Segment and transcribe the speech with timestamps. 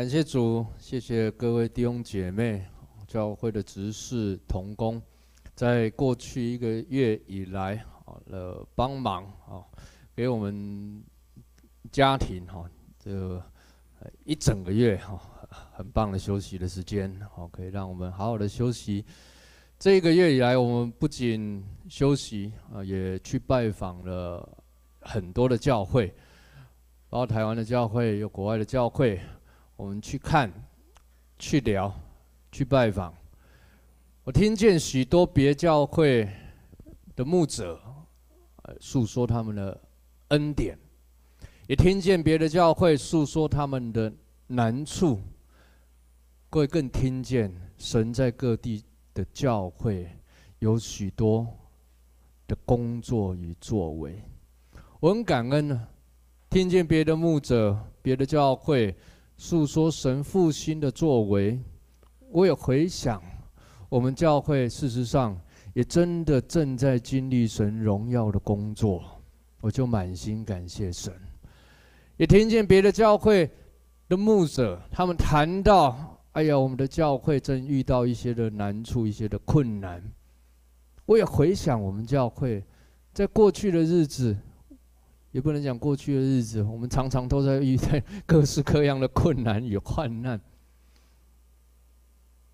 [0.00, 2.64] 感谢主，谢谢各位弟兄姐妹、
[3.06, 4.98] 教会的执事同工，
[5.54, 7.76] 在过去一个月以来
[8.06, 9.60] 啊的帮忙啊，
[10.16, 11.04] 给我们
[11.92, 12.64] 家庭哈
[12.98, 13.42] 这
[14.24, 15.20] 一整个月哈
[15.70, 19.04] 很棒的休息的时间，好可以让我们好好的休息。
[19.78, 24.48] 这一个月以来，我们不仅休息啊，也去拜访了
[25.02, 26.08] 很多的教会，
[27.10, 29.20] 包括台湾的教会，有国外的教会。
[29.80, 30.52] 我们去看、
[31.38, 31.90] 去聊、
[32.52, 33.14] 去拜访，
[34.24, 36.28] 我听见许多别教会
[37.16, 37.80] 的牧者，
[38.64, 39.80] 呃，诉说他们的
[40.28, 40.78] 恩典，
[41.66, 44.12] 也听见别的教会诉说他们的
[44.48, 45.18] 难处。
[46.50, 50.06] 各位更听见神在各地的教会
[50.58, 51.46] 有许多
[52.46, 54.22] 的工作与作为，
[55.00, 55.88] 我很感恩呢。
[56.50, 58.94] 听见别的牧者、别的教会。
[59.42, 61.58] 诉说神复兴的作为，
[62.30, 63.22] 我也回想，
[63.88, 65.34] 我们教会事实上
[65.72, 69.02] 也真的正在经历神荣耀的工作，
[69.62, 71.10] 我就满心感谢神。
[72.18, 73.50] 也听见别的教会
[74.10, 80.02] 的牧者，他们谈到：“哎呀，我们的教会正遇到一些的难处，一些的困难。”
[81.06, 82.62] 我也回想我们教会
[83.14, 84.36] 在过去的日子。
[85.32, 87.88] 也不能讲过去的日子，我们常常都在遇到
[88.26, 90.40] 各式各样的困难与患难。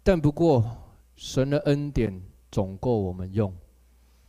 [0.03, 0.65] 但不过，
[1.17, 3.53] 神的恩典总够我们用，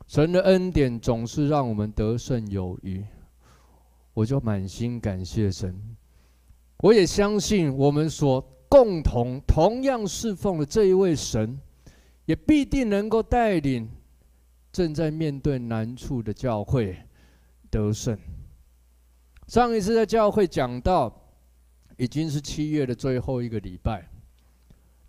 [0.08, 3.06] 神的恩典总是让我们得胜有余。
[4.14, 5.80] 我就满心感谢神，
[6.78, 11.60] 我也相信我们所共同同样侍奉的这一位神，
[12.26, 13.88] 也必定能够带领
[14.72, 16.98] 正在面对难处的教会
[17.70, 18.18] 得胜。
[19.48, 21.10] 上一次在教会讲到，
[21.96, 24.06] 已经是七月的最后一个礼拜。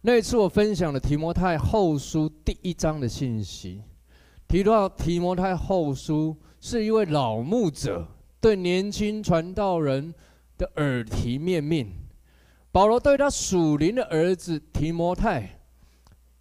[0.01, 3.83] 那一次我分享了提摩太后书第一章的信息，
[4.47, 8.07] 提到提摩太后书是一位老牧者
[8.41, 10.15] 对年轻传道人
[10.57, 11.93] 的耳提面命。
[12.71, 15.59] 保罗对他属灵的儿子提摩太，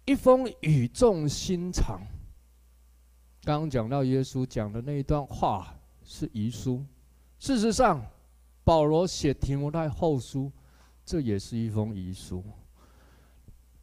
[0.04, 2.00] 一封语重心长。
[3.42, 5.74] 刚刚讲到耶稣讲的那一段话
[6.04, 6.84] 是遗书。
[7.38, 8.04] 事实上，
[8.64, 10.50] 保罗写提摩太后书，
[11.04, 12.42] 这也是一封遗书，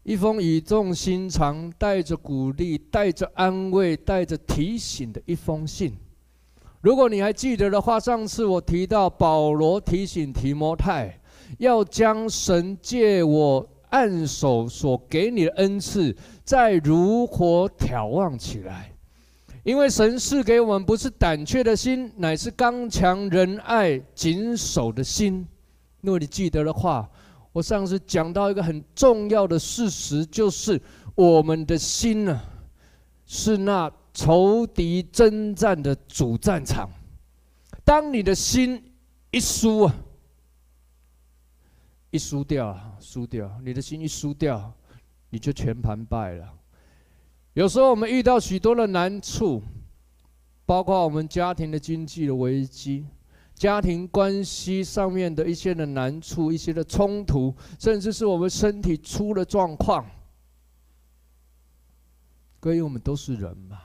[0.03, 5.93] 一封语重心长、带着鼓励、带着安慰、带着提醒的一封信。
[6.81, 11.19] 如果你还记得的话，上次我提到保罗提醒提摩太，
[11.57, 18.94] 要将神借我按手所给你的恩赐，再如火眺望起来。
[19.65, 25.43] 因为神赐给我们不是胆怯的心，乃是刚强仁爱谨守的心。
[26.01, 27.09] 如果你记得的话，
[27.51, 30.79] 我上次讲到一个很重要的事实，就是
[31.15, 32.39] 我们的心呢，
[33.25, 36.87] 是那仇敌征战的主战场。
[37.83, 38.93] 当你的心
[39.31, 39.95] 一输啊，
[42.11, 44.71] 一输掉，输掉，你的心一输掉，
[45.31, 46.53] 你就全盘败了。
[47.55, 49.63] 有时候我们遇到许多的难处，
[50.65, 53.05] 包括我们家庭的经济的危机、
[53.53, 60.05] 家庭关系上面的一些的难处、一些的冲突，甚至是我们身体出了状况。
[62.59, 63.83] 各位，我们都是人嘛，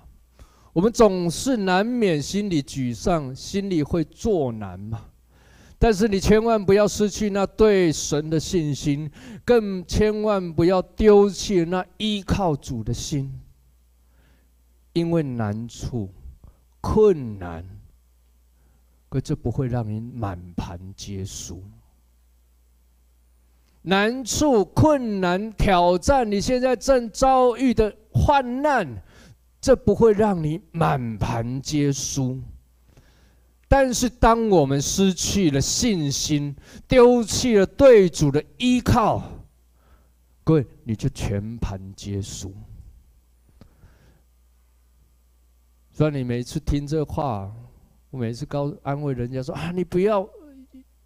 [0.73, 5.05] 我们总是难免心里沮丧，心里会作难嘛。
[5.79, 9.09] 但是你千万不要失去那对神的信心，
[9.45, 13.40] 更千万不要丢弃那依靠主的心。
[14.93, 16.11] 因为难处、
[16.81, 17.65] 困难，
[19.09, 21.63] 可这不会让你满盘皆输。
[23.83, 29.03] 难处、困难、挑战，你现在正遭遇的患难，
[29.61, 32.39] 这不会让你满盘皆输。
[33.69, 36.55] 但是，当我们失去了信心，
[36.89, 39.23] 丢弃了对主的依靠，
[40.43, 42.53] 各位，你就全盘皆输。
[46.01, 47.55] 所以你每次听这话，
[48.09, 50.27] 我每次告安慰人家说啊，你不要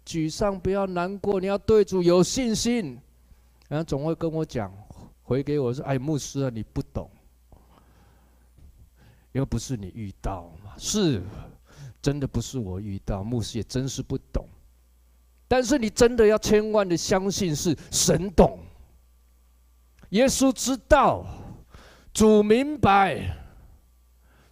[0.05, 2.97] 沮丧，不要难过，你要对主有信心。
[3.67, 4.73] 然后总会跟我讲，
[5.21, 7.11] 回给我说，哎，牧师啊，你不懂，
[9.33, 11.21] 又不是你遇到嘛，是，
[12.01, 14.47] 真的不是我遇到，牧师也真是不懂。
[15.45, 18.59] 但是你真的要千万的相信是神懂，
[20.11, 21.25] 耶稣知道，
[22.13, 23.41] 主明白。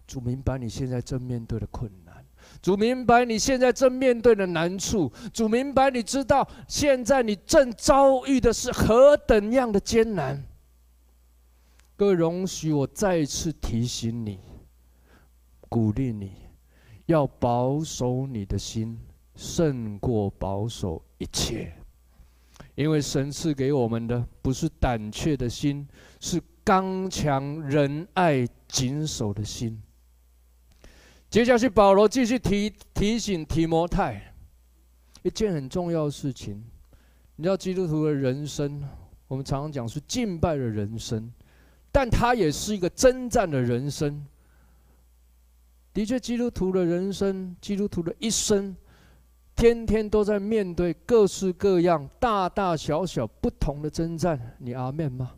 [0.06, 2.24] 主明白你现在正面对的困难，
[2.60, 10.44] 主明白你现在正面对的难处，主明白你知道现在你正遭遇的是何等样的艰难。
[11.96, 14.40] 各位，容许我再次提醒你，
[15.68, 16.32] 鼓励你，
[17.06, 18.98] 要保守你的心，
[19.36, 21.72] 胜过保守一切。
[22.74, 25.86] 因为神赐给我们的不是胆怯的心，
[26.20, 29.80] 是刚强仁爱谨守的心。
[31.34, 34.32] 接下去，保罗继续提提醒提摩太
[35.24, 36.64] 一件很重要的事情。
[37.34, 38.80] 你知道，基督徒的人生，
[39.26, 41.28] 我们常常讲是敬拜的人生，
[41.90, 44.24] 但他也是一个征战的人生。
[45.92, 48.76] 的确，基督徒的人生，基督徒的一生。
[49.56, 55.32] 天天都在面对各式各样、大大小小不同的征战，你阿面吗？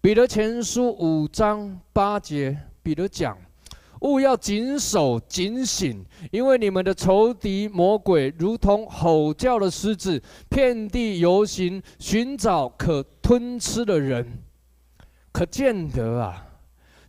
[0.00, 3.38] 彼得前书五章八节，彼得讲：
[4.02, 14.42] 务要谨守警醒，因为你们的仇敌魔鬼如同吼叫的狮子，遍地游行，寻找可吞吃的人。
[15.32, 16.46] 可见得啊，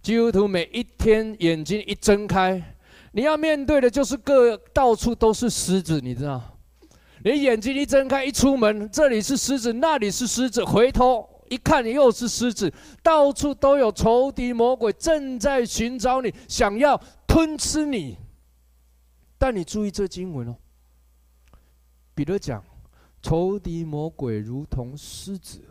[0.02, 2.62] 基督徒每一天眼睛一睁开。
[3.12, 6.42] 你要面对的就是各到处都是狮子，你知道？
[7.24, 12.74] 你眼睛一睁开，一出门，这里是狮子，那里是狮子，回头一看你，又是狮子，
[13.04, 18.18] 到处都有仇敌魔鬼正在寻找你，想要吞吃你。
[19.38, 20.56] 但你注意这经文哦，
[22.16, 22.64] 彼得讲，
[23.22, 25.62] 仇敌魔鬼如同狮子，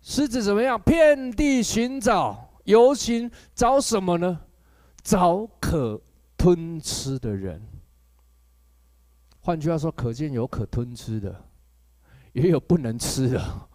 [0.00, 0.80] 狮子怎么样？
[0.80, 4.40] 遍地寻找，游行，找什么呢？
[5.02, 6.00] 找可
[6.36, 7.60] 吞吃的人，
[9.40, 11.44] 换句话说，可见有可吞吃的，
[12.32, 13.68] 也有不能吃的，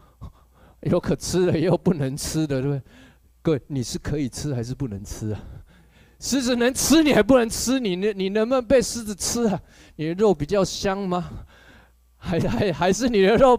[0.81, 2.81] 有可吃的，也有不能吃的，对不对？
[3.41, 5.41] 各位，你是可以吃还是不能吃啊？
[6.19, 7.95] 狮子能吃你还不能吃你？
[7.95, 9.61] 你你能不能被狮子吃啊？
[9.95, 11.45] 你的肉比较香吗？
[12.17, 13.57] 还还还是你的肉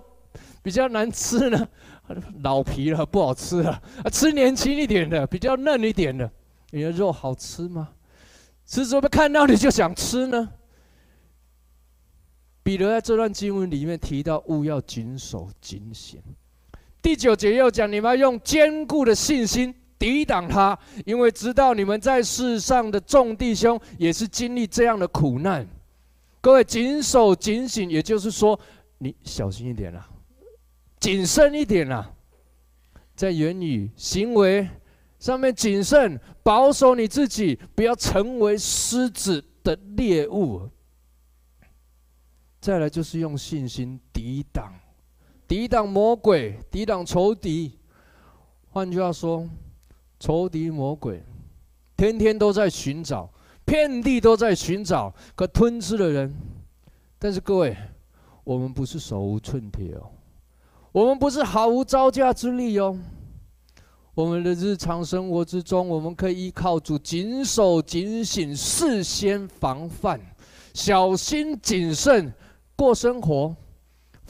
[0.63, 1.69] 比较难吃呢？
[2.43, 3.71] 老皮了不好吃了
[4.05, 4.11] 啊！
[4.11, 6.31] 吃年轻一点的，比较嫩一点的。
[6.71, 7.91] 你的肉好吃吗？
[8.67, 10.51] 狮子会不会看到你就想吃呢？
[12.63, 16.21] 彼得在这段经文里面提到，务要谨守警醒。
[17.03, 25.67] 第九节又讲，你们要用坚固的信心抵挡他，因为知道你们在世上的众弟兄也是经历这样的苦难。
[26.41, 28.59] 各位谨守警醒，也就是说，
[28.99, 30.09] 你小心一点啦，
[30.99, 32.13] 谨慎一点啦，
[33.15, 34.69] 在言语行为。
[35.19, 40.67] 上面谨慎保守你自己，不要成为狮子的猎物。
[42.59, 44.73] 再来就是用信心抵挡，
[45.51, 47.77] 抵挡魔鬼，抵挡仇敌。
[48.69, 49.49] 换句话说，
[50.21, 51.25] 仇敌魔鬼
[51.97, 53.29] 天天都在寻找，
[53.65, 56.33] 遍地都在寻找可吞吃的人。
[57.19, 57.77] 但是各位，
[58.45, 60.13] 我们不是手无寸铁哦，
[60.93, 62.97] 我们不是毫无招架之力哦。
[64.15, 70.21] 我们的日常生活之中，我们可以依靠主，谨守警醒，事先防范，
[70.75, 72.33] 小心谨慎
[72.77, 73.57] 过生活，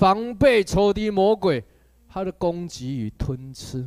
[0.00, 1.62] 防备仇敌魔鬼
[2.08, 3.86] 他的攻击与吞吃。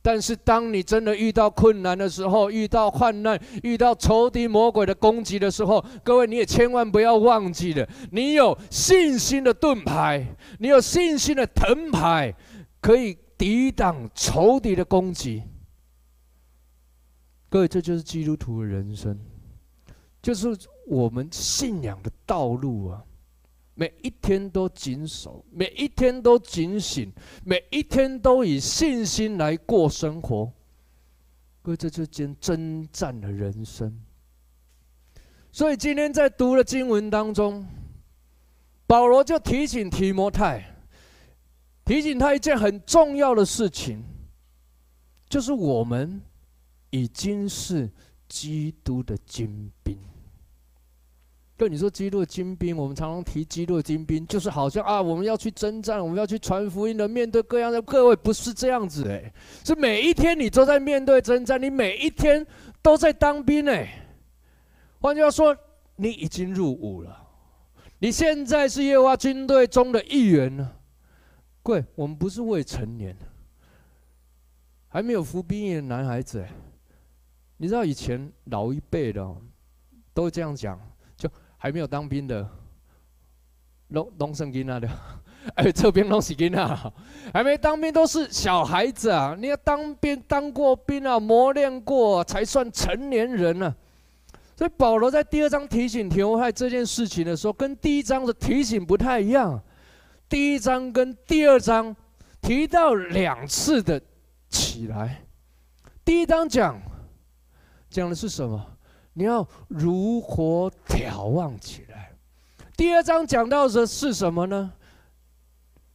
[0.00, 10.26] 但是，当你真的遇到困难的时候，遇到患难，遇到仇敌魔鬼的攻击的时候，各位你也千万不要忘记了，你有信心的盾牌，
[10.58, 12.34] 你有信心的藤牌，
[12.80, 13.18] 可以。
[13.40, 15.42] 抵挡仇敌的攻击，
[17.48, 19.18] 各位，这就是基督徒的人生，
[20.20, 20.54] 就是
[20.86, 23.02] 我们信仰的道路啊！
[23.80, 27.10] 每一天都谨守，每一天都警醒，
[27.46, 30.52] 每一天都以信心来过生活。
[31.62, 33.98] 各位，这就间征战的人生。
[35.50, 37.66] 所以今天在读的经文当中，
[38.86, 40.62] 保罗就提醒提摩太。
[41.86, 44.04] 提醒他一件很重要的事情，
[45.26, 46.20] 就是我们
[46.90, 47.90] 已经是
[48.28, 49.98] 基督的精兵。
[51.60, 59.30] 对你说，基督的精兵，我们常常提基督的精兵，就是好像啊，我们要去征战，我们要去传福音的，面对各样的各位，不是这样子哎，
[59.62, 62.46] 是每一天你都在面对征战，你每一天
[62.80, 64.08] 都在当兵哎。
[65.02, 65.54] 换句话说，
[65.96, 67.28] 你已经入伍了，
[67.98, 70.78] 你现在是耶和华军队中的一员了。
[71.62, 73.14] 各位，我们不是未成年，
[74.88, 76.42] 还没有服兵役的男孩子。
[77.58, 79.36] 你知道以前老一辈的
[80.14, 80.89] 都会这样讲，就
[81.62, 82.48] 还没有当兵的，
[83.88, 84.88] 拢拢圣经那的，
[85.56, 86.90] 哎，这边拢是经啊，
[87.34, 89.36] 还没当兵都是小孩子啊。
[89.38, 93.74] 你要当兵，当过兵啊，磨练过才算成年人呢。
[94.56, 99.62] 所以保罗在第二章提醒提摩太这件事情的时候，跟第一章的提醒不太一样。
[100.30, 101.94] 第一章跟第二章
[102.40, 104.00] 提到两次的
[104.48, 105.24] 起来。
[106.06, 106.80] 第一章讲
[107.90, 108.66] 讲的是什么？
[109.20, 112.10] 你要如何眺望起来。
[112.74, 114.72] 第二章讲到的是什么呢？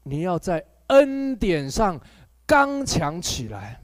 [0.03, 1.99] 你要在恩典上
[2.45, 3.81] 刚强起来。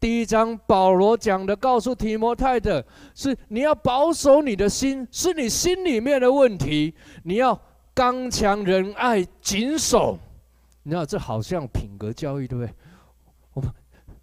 [0.00, 6.92] 第一章保罗讲的，告诉提摩太的是：你要保守你的心，是你心里面的问题。
[7.22, 7.56] 你要
[7.94, 10.18] 刚强仁爱，谨守。
[10.82, 12.74] 你知道这好像品格教育，对不对？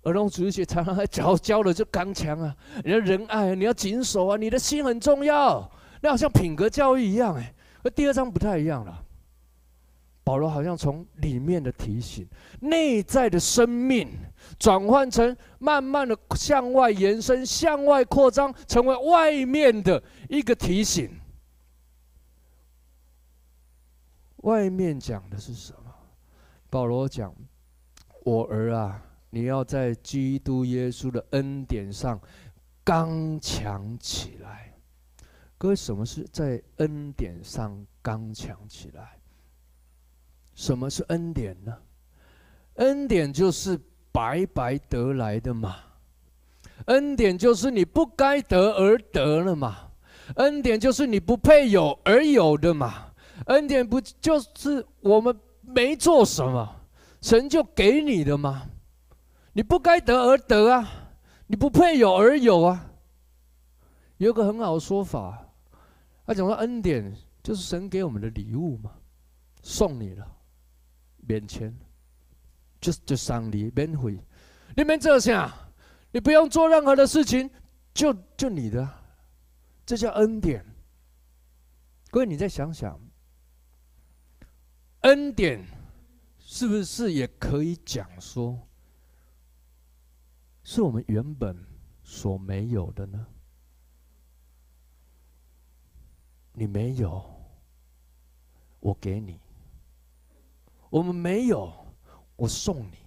[0.08, 5.70] 儿童主日学常常还教教的就刚强啊，你要仁爱，你要谨守啊，你的心很重要。
[6.02, 9.04] 那好像品格教育一样，哎，和第二章不太一样了。
[10.24, 12.26] 保罗好像从里面的提醒，
[12.62, 14.10] 内在的生命
[14.58, 21.10] 转换成慢慢的向外延伸、向外扩张，成为外面的一个提醒。
[24.44, 25.94] 外面讲的是什么？
[26.70, 27.34] 保罗讲
[28.24, 29.02] ：“我儿啊，
[29.38, 32.20] 你要在基督耶稣的恩典上
[32.84, 34.74] 刚强起来。”
[35.60, 39.20] 各位，什么是在恩典上刚强起来？
[40.56, 41.72] 什么是恩典呢？
[42.76, 43.80] 恩典就是
[44.12, 45.76] 白白得来的嘛。
[46.86, 49.90] 恩典就是你不该得而得了嘛。
[50.36, 53.12] 恩典就是你不配有而有的嘛。
[53.46, 56.76] 恩典不就是我们没做什么，
[57.22, 58.68] 神就给你的吗？
[59.58, 60.88] 你不该得而得啊，
[61.48, 62.92] 你不配有而有啊。
[64.18, 65.50] 有个很好的说法，
[66.28, 67.12] 他讲说恩典
[67.42, 68.92] 就是神给我们的礼物嘛，
[69.64, 70.32] 送你了。
[71.28, 71.76] 免钱，
[72.80, 74.20] 就就送你免费，
[74.76, 75.52] 你们这下，
[76.12, 77.50] 你不用做任何的事情，
[77.96, 78.88] 就就你的，
[79.88, 80.64] 这叫恩典。
[82.12, 83.00] 各位，你再想想，
[85.02, 85.66] 恩典
[86.38, 88.67] 是不是也可以讲说，
[90.70, 91.58] 是我们原本
[92.04, 93.26] 所没有的呢？
[96.52, 97.24] 你没有，
[98.82, 99.40] 我给你。
[100.90, 101.74] 我们没有，
[102.36, 102.98] 我送你，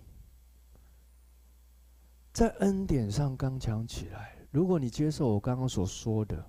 [2.33, 4.39] 在恩典上刚强起来。
[4.51, 6.43] 如果你接受我刚刚所说的，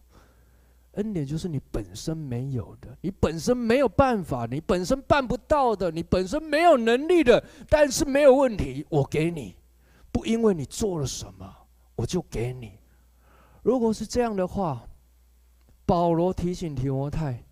[0.94, 9.58] 恩典就是你本身没有的，你本身没有办法，你本身办不到的，你本身没有能力的，但是没有问题，我给你，
[10.12, 11.56] 不因为你做了什么，
[11.96, 12.80] 我就给你。
[13.64, 14.84] 如果是这样的话，
[15.86, 17.44] 保罗提醒提摩太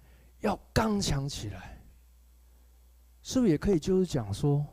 [0.41, 1.77] 要刚强起来。
[3.21, 4.65] 是不是也可以就是讲说，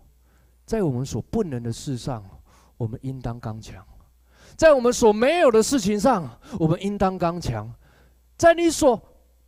[0.64, 2.24] 在我们所不能的事上，
[2.76, 3.82] 我们应当刚强；
[4.56, 7.68] 在我们所没有的事情上，我们应当刚强；
[8.38, 9.00] 在你所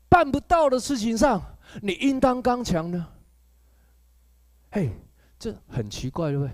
[0.08, 1.40] 办不到的事情上，
[1.80, 3.06] 你应当刚强呢？
[4.70, 4.90] 嘿，
[5.38, 6.52] 这很奇怪，对不对？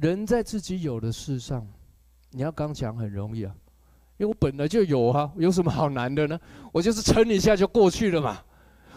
[0.00, 1.66] 人在自己有的事上，
[2.30, 3.54] 你要刚强很容易啊，
[4.16, 6.40] 因为我本来就有啊，有什么好难的呢？
[6.72, 8.42] 我就是撑一下就过去了嘛。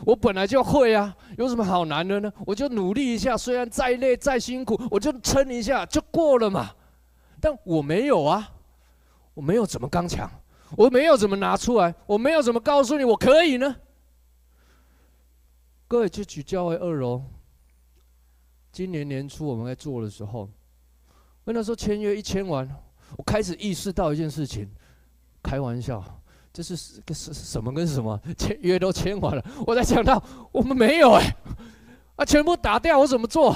[0.05, 2.31] 我本来就会啊，有什么好难的呢？
[2.45, 6.71] 我就努力一下，虽然再累再辛苦，我就撑一下就过了嘛。
[7.41, 8.49] 但我没有啊，
[9.33, 10.29] 我没有怎么刚强，
[10.77, 13.75] 我没有怎么拿出来，我没有怎么告诉你我可以呢？
[15.85, 17.21] 各位，就举教会二楼，
[18.71, 20.49] 今年年初我们在做的时候，
[21.45, 22.67] 那时候签约一签完，
[23.17, 24.69] 我开始意识到一件事情，
[25.41, 26.03] 开玩笑。
[26.53, 31.35] 这是个是什么跟什么签约都签完了，我才想到我们没有哎，
[32.15, 33.55] 啊全部打掉我怎么做？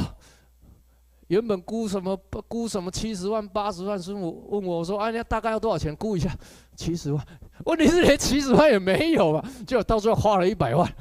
[1.27, 2.17] 原本估什么
[2.47, 5.95] 估什么七十万八十万，师傅问我我说：“啊，你大概要多少钱？
[5.95, 6.35] 估一下，
[6.75, 7.23] 七十万。”
[7.65, 10.91] 问题是连七十万也没有嘛，就到最后花了一百万。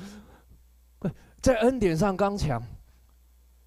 [1.41, 2.63] 在恩典上刚强，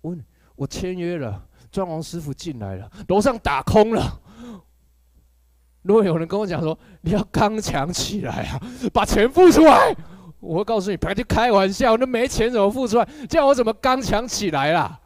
[0.02, 0.24] 问
[0.56, 4.22] 我签约了，装潢师傅进来了，楼上打空了。
[5.82, 8.62] 如果有人跟我讲说，你要刚强起来啊，
[8.94, 9.96] 把钱付出来，
[10.40, 13.06] 我会告诉你，别去开玩笑，那没钱怎么付出来？
[13.28, 15.00] 叫我怎么刚强起来啦？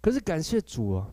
[0.00, 1.08] 可是感谢主啊，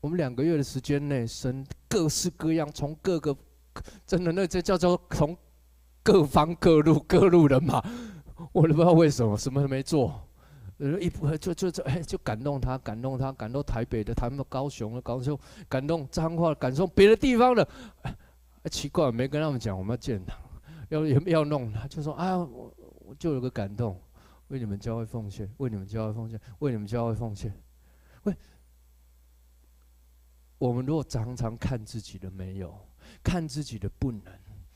[0.00, 3.36] 我们两个月的时间内，神各式各样，从各个
[4.06, 5.36] 真的那这叫做从
[6.02, 7.84] 各方各路各路人马，
[8.56, 10.18] 我都不知道为什么什么都没做。
[10.98, 17.68] 一就就就哎，就感动他，感动他，感动台北的，他们高雄的，高雄感动彰化，感动别的地方的。
[18.70, 20.34] 奇怪，没跟他们讲我们要见他，
[20.88, 22.74] 要要弄他，就说啊，我
[23.06, 24.00] 我就有个感动，
[24.48, 27.52] 为你们教会奉献，为你们教会奉献，为你们教会奉献。
[28.22, 28.34] 喂，
[30.56, 32.74] 我们如果常常看自己的没有，
[33.22, 34.22] 看自己的不能，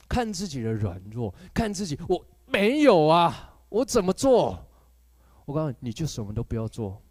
[0.07, 4.63] 看自己的软弱，看自己我没有啊，我怎么做？
[5.47, 7.03] 我告诉你，你就什么都不要做，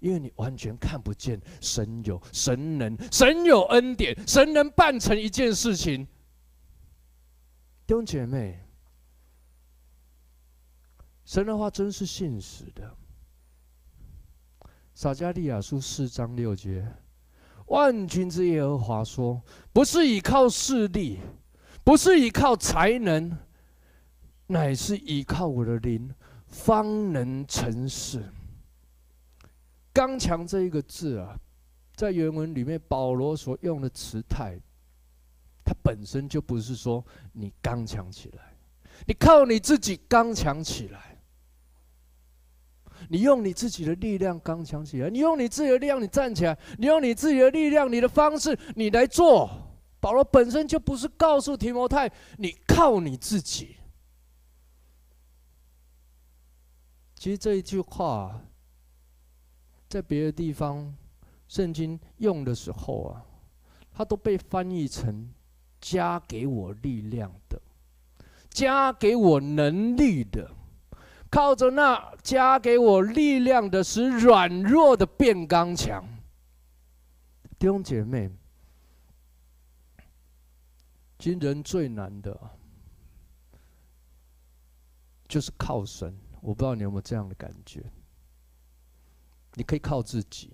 [0.00, 6.06] 因为你完全看不见神有神能，神有恩典，神能办成一件事情。
[7.86, 8.60] 弟兄姐妹，
[11.24, 12.94] 神的话真是信实的。
[14.94, 16.86] 撒迦利亚书四章六节，
[17.66, 21.18] 万军之耶和华说：“不是依靠势力，
[21.82, 23.36] 不是依靠才能，
[24.52, 26.14] 乃是依靠我的灵，
[26.46, 28.22] 方能成事。”
[29.94, 31.34] 刚强这一个字啊，
[31.94, 34.58] 在原文里面，保罗所用的词态，
[35.64, 38.54] 它本身就不是说你刚强起来，
[39.06, 41.18] 你靠你自己刚强起来。
[43.08, 49.50] 你用你自己的力量刚强起来，你用你自己的力量你站起来，你用你自己的力量、你的方式你来做。
[49.98, 53.76] 保罗本身就不是告诉提摩太，你靠你自己。
[57.22, 58.42] 其实这一句话，
[59.88, 60.92] 在别的地方
[61.46, 63.24] 圣经用的时候啊，
[63.92, 65.32] 它都被翻译成
[65.80, 67.62] “加给我力量的，
[68.50, 70.50] 加给我能力的”。
[71.30, 76.04] 靠着那加给我力量的，使软弱的变刚强。
[77.56, 78.28] 弟兄姐妹，
[81.18, 82.36] 今人最难的，
[85.28, 86.12] 就是靠神。
[86.42, 87.82] 我不知道你有没有这样的感觉？
[89.54, 90.52] 你可以靠自己，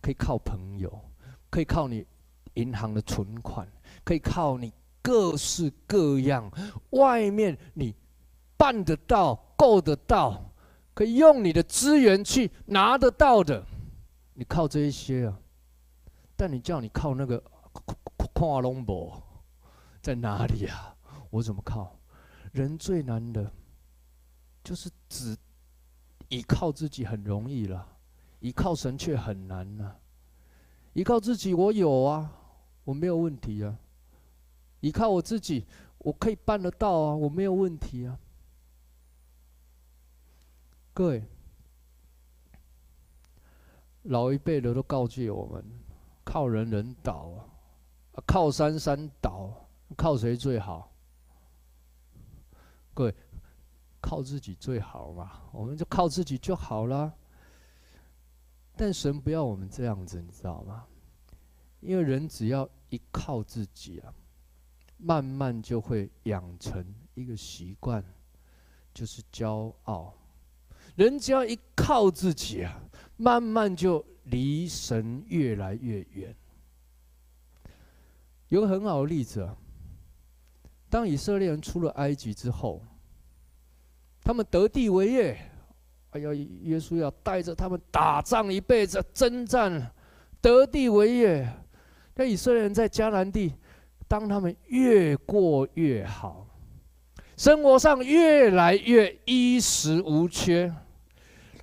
[0.00, 0.92] 可以靠朋友，
[1.50, 2.04] 可以靠你
[2.54, 3.68] 银行的存款，
[4.02, 6.50] 可以靠你各式各样
[6.90, 7.94] 外面你
[8.56, 9.44] 办得到。
[9.58, 10.52] 够得到，
[10.94, 13.66] 可以用你的资源去拿得到的，
[14.34, 15.36] 你靠这一些啊。
[16.36, 17.42] 但你叫你靠那个
[18.32, 19.20] 跨龙博，
[20.00, 20.94] 在哪里啊？
[21.28, 21.98] 我怎么靠？
[22.52, 23.52] 人最难的，
[24.68, 25.34] 就是只
[26.28, 27.88] 依靠自己很容易了，
[28.40, 29.96] 依靠神却很难呐。
[30.92, 32.30] 依靠自己我有啊，
[32.84, 33.78] 我没有问题啊。
[34.80, 35.64] 依靠我自己，
[35.96, 38.18] 我可以办得到啊，我没有问题啊。
[40.92, 41.24] 各位，
[44.02, 45.64] 老一辈的都告诫我们：
[46.24, 47.30] 靠人人倒
[48.12, 50.92] 啊，靠山山倒，靠谁最好？
[52.92, 53.14] 各位，
[54.00, 57.12] 靠自己最好嘛，我们就靠自己就好了。
[58.76, 60.86] 但神不要我们这样子，你知道吗？
[61.80, 64.14] 因为人只要一靠自己啊，
[64.96, 66.84] 慢慢就会养成
[67.14, 68.04] 一个习惯，
[68.94, 70.14] 就是骄傲。
[70.96, 72.80] 人只要一靠自己啊，
[73.16, 76.34] 慢慢就离神越来越远。
[78.48, 79.56] 有个很好的例子啊，
[80.88, 82.82] 当以色列人出了埃及之后，
[84.28, 85.38] 他们得地为业，
[86.10, 89.90] 哎呀，耶稣要带着他们打仗一辈子，征战，
[90.42, 91.50] 得地为业。
[92.14, 93.54] 那以色列人在迦南地，
[94.06, 96.46] 当他们越过越好，
[97.38, 100.70] 生活上越来越衣食无缺。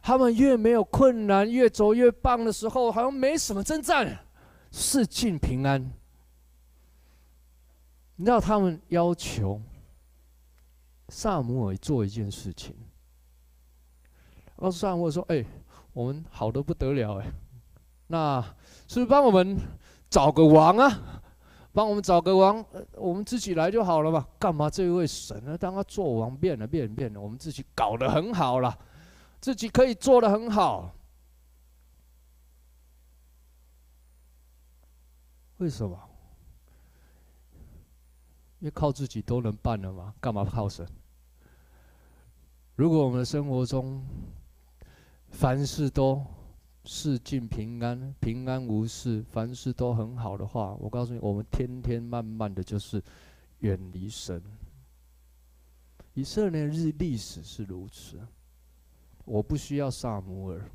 [0.02, 4.22] 他们越没有困难，越走越棒的时候，好像没什么征战，
[4.72, 5.80] 四境平安。
[8.16, 9.62] 你知道他们要求
[11.10, 12.76] 撒母耳做一件事情，
[14.56, 15.46] 告诉撒母耳说：“哎，
[15.94, 17.32] 我们好的不得了哎，
[18.08, 18.42] 那
[18.88, 19.58] 是不是帮我们
[20.10, 21.22] 找个王啊？
[21.72, 24.28] 帮我们找个王，我们自己来就好了嘛？
[24.40, 25.58] 干嘛这一位神呢？
[25.58, 28.78] 当他做王变了变了变了，我们自己搞得很好了。”
[29.42, 30.96] 自己可以做得很好，
[35.58, 36.05] 为什么？
[38.60, 40.14] 因为靠自己都能办了吗？
[40.20, 40.88] 干嘛靠神？
[42.76, 44.04] 如果我们生活中
[45.30, 46.26] 凡事都
[46.86, 53.02] 四境平安、平安无事，凡事都很好的话，我告诉你，我们天天慢慢的就是
[53.60, 54.42] 远离神。
[56.14, 58.20] 以色列日历史是如此。
[59.26, 60.70] 我不需要撒母耳，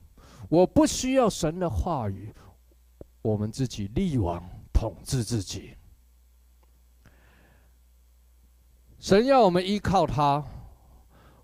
[0.48, 2.34] 我不需要神的话语，
[3.22, 5.76] 我们自己立王统治自己。
[9.00, 10.44] 神要我们依靠他，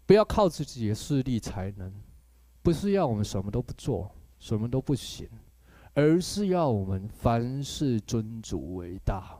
[0.05, 1.91] 不要靠自己的势力才能，
[2.61, 5.27] 不是要我们什么都不做，什么都不行，
[5.95, 9.39] 而是要我们凡事尊主为大，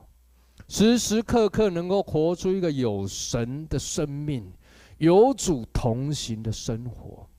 [0.67, 4.51] 时时刻刻能够活出一个有神的生命，
[4.97, 7.29] 有主同行的生活。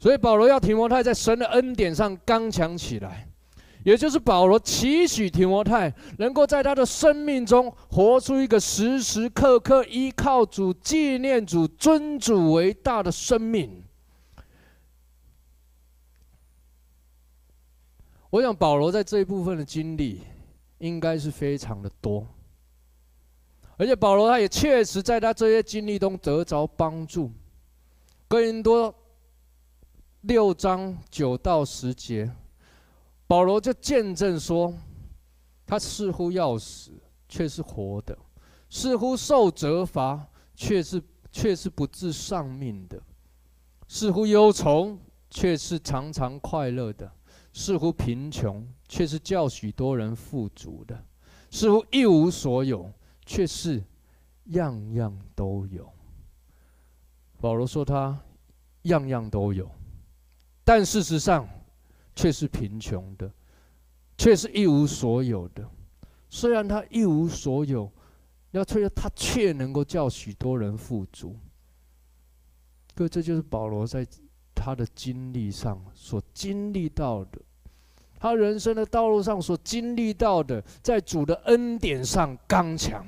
[0.00, 3.28] 所以保罗要提摩太在神的恩典上刚强起来，
[3.84, 13.82] 也就是保罗期许提摩太能够在他的生命中活出一个时时刻刻依靠主、纪念主、尊主为大的生命。
[18.30, 20.20] 我想保罗在这一部分的经历
[20.78, 22.26] 应该是非常的多，
[23.76, 27.30] 而且保罗他也确实在他这些经历中得着帮助。
[28.28, 28.94] 哥林多
[30.22, 32.30] 六章九到十节。
[33.32, 34.74] 保罗就见证说，
[35.64, 36.92] 他似乎要死，
[37.30, 38.14] 却是活的；
[38.68, 42.98] 似乎受责罚，却是却是不致丧命的；
[43.88, 44.98] 似乎忧愁，
[45.30, 47.10] 却是常常快乐的；
[47.54, 50.94] 似乎贫穷，却是叫许多人富足的；
[51.50, 52.92] 似乎一无所有，
[53.24, 53.82] 却是
[54.48, 55.90] 样样都有。
[57.40, 58.20] 保罗说他
[58.82, 59.70] 样样都有，
[60.64, 61.48] 但事实上。
[62.14, 63.30] 却是贫穷的，
[64.16, 65.68] 却是一无所有的。
[66.28, 67.90] 虽然他一无所有，
[68.52, 71.36] 要却他却能够叫许多人富足。
[72.94, 74.06] 各位，这就是保罗在
[74.54, 77.40] 他的经历上所经历到的，
[78.18, 83.04] 他人生的道路上所经历到的，在主的恩典上刚强。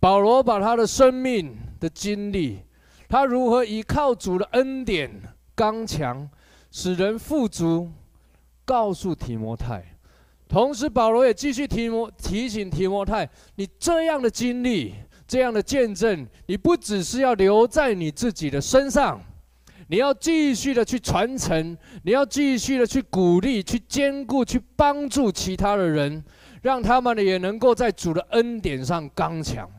[0.00, 2.60] 保罗把他的生命的经历，
[3.08, 5.10] 他如何依靠主的恩典
[5.54, 6.28] 刚强。
[6.70, 7.90] 使人富足，
[8.64, 9.82] 告诉提摩太。
[10.48, 14.94] 同时，保罗也继续提摩提醒提摩太：你这样的经历，
[15.26, 19.20] 这样的见证，你不只是要留在你自己的身上，
[19.88, 26.24] 你要继续的去传承，你要继续的去鼓励、去坚固、去帮助其他的人，
[26.62, 29.70] 让他们也能够在主的恩典上刚强。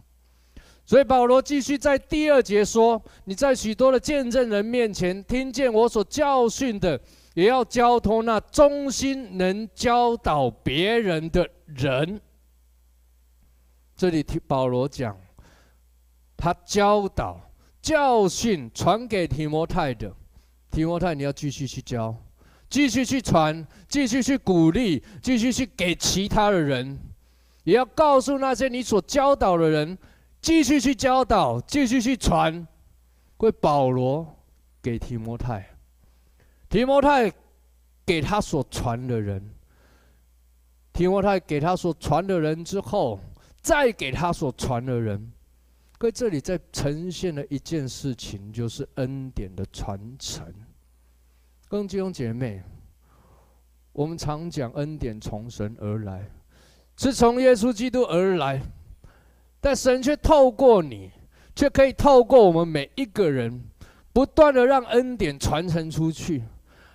[0.89, 6.99] 所以保罗继续在第二节说：“你在许多的见证人面前听见我所教训的，
[7.36, 12.19] 也要交托那忠心能教导别人的人。”
[13.95, 15.15] 这里听保罗讲，
[16.36, 17.39] 他教导、
[17.80, 20.12] 教训传给提摩太的，
[20.71, 22.15] 提摩太你要继续去教，
[22.67, 26.97] 继续去传，继续去鼓励，继续去给其他的人，
[27.63, 29.95] 也要告诉那些你所教导的人。
[30.41, 32.65] 继续去教导，继续去传，
[33.36, 34.25] 归保罗
[34.82, 35.67] 给提摩太，
[36.69, 37.32] 提摩太
[38.06, 39.49] 给他所传的人，
[40.93, 43.19] 提摩太给他所传的人之后，
[43.62, 45.32] 再给他所传的人。
[45.97, 50.45] 各位，这里在呈现了一件事情，就是恩典的传承。
[51.67, 52.63] 各位弟兄姐妹，
[53.91, 56.25] 我们常讲恩典从神而来，
[56.95, 58.62] 是从耶稣基督而来。
[59.62, 61.12] 但神却透过你，
[61.56, 63.63] 却可以透过我们每一个人，
[64.13, 66.43] 不断的让恩典传承出去，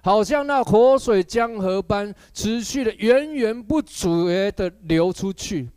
[0.03, 5.68] 好像那活水江河般，持续的源源不绝的流出去。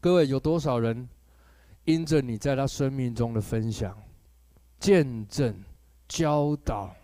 [0.00, 1.08] 各位，有多少人
[1.84, 3.96] 因着你在他生命中的分享、
[4.78, 5.54] 见证、
[6.08, 6.94] 教导，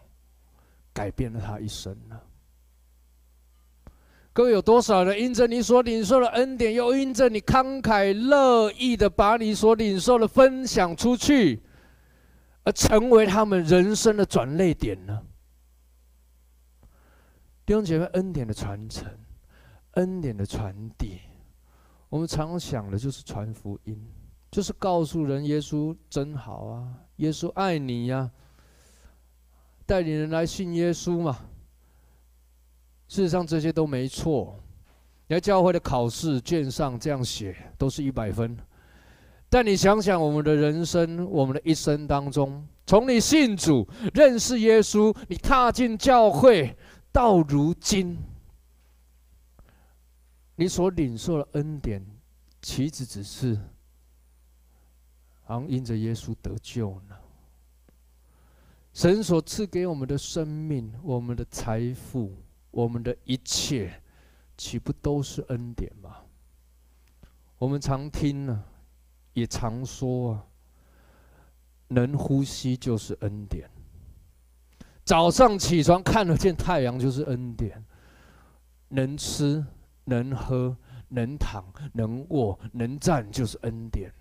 [0.92, 2.20] 改变了他一生呢？
[4.34, 11.62] 各位有多少人因着你所领受的恩典，又因着你慷慨乐意的把你所领受的分享出去，
[12.64, 15.20] 而成为他们人生的转捩点呢？
[17.66, 19.06] 弟兄姐妹，恩典的传承，
[19.92, 21.20] 恩典的传递，
[22.08, 24.02] 我们常想的就是传福音，
[24.50, 28.30] 就是告诉人耶稣真好啊，耶稣爱你呀，
[29.84, 31.38] 带领人来信耶稣嘛。
[33.12, 34.58] 事实上，这些都没错。
[35.26, 38.56] 你在教会的考试卷上这样写，都是一百分。
[39.50, 46.74] 但你想想，我们的人生，我们的一生当中，从你信主、认识耶稣，你踏进教会，
[47.12, 48.16] 到如今，
[50.56, 52.02] 你所领受的恩典，
[52.62, 53.58] 岂止只是，
[55.44, 57.16] 好像因着耶稣得救呢？
[58.94, 62.32] 神所赐给我们的生命，我们的财富。
[62.72, 64.02] 我们的一切，
[64.56, 66.16] 岂不都是恩典吗？
[67.58, 68.66] 我们常听呢、啊，
[69.34, 70.46] 也常说啊，
[71.88, 73.70] 能呼吸就是恩典。
[75.04, 77.84] 早上起床看得见太阳就是恩典。
[78.94, 79.64] 能吃、
[80.04, 80.76] 能喝、
[81.08, 84.12] 能躺、能卧、能站就是恩典。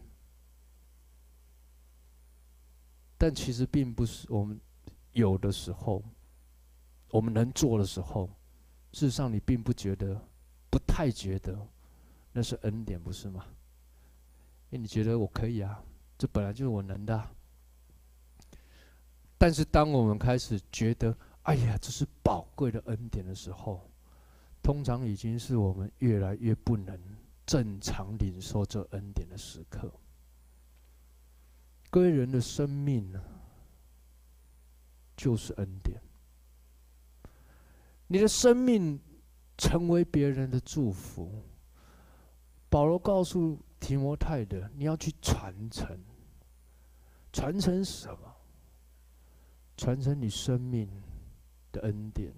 [3.18, 4.58] 但其实并不是我们
[5.12, 6.02] 有的时候，
[7.10, 8.30] 我们能做的时候。
[8.94, 10.22] 事实上，你并不觉得，
[10.70, 11.58] 不太觉得，
[12.34, 13.46] 那是恩典，不是吗？
[14.70, 15.84] 因为你觉得我可以啊，
[16.18, 17.28] 这本来就是我能的。
[19.38, 23.90] 但是，当我们开始觉得哎呀，这是宝贵的恩典的时候，
[24.62, 27.00] 通常已经是我们越来越不能
[27.46, 29.92] 正常领受这恩典的时刻。
[31.90, 33.22] 各位人的生命呢，
[35.18, 36.00] 就是恩典。
[38.12, 39.00] 你的生命
[39.58, 41.32] 成为别人的祝福。
[42.68, 45.98] 保罗告诉提摩太的，你要去传承。
[47.32, 48.36] 传承什么？
[49.78, 50.90] 传承你生命
[51.72, 52.34] 的恩典，